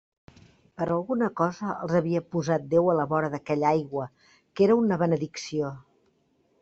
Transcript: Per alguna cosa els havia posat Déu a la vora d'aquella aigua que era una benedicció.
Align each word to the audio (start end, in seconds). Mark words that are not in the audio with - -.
Per 0.79 0.85
alguna 0.93 1.27
cosa 1.41 1.73
els 1.87 1.93
havia 1.99 2.23
posat 2.35 2.65
Déu 2.71 2.89
a 2.93 2.95
la 3.01 3.05
vora 3.13 3.29
d'aquella 3.35 3.69
aigua 3.73 4.09
que 4.31 4.67
era 4.69 4.79
una 4.85 4.99
benedicció. 5.03 5.71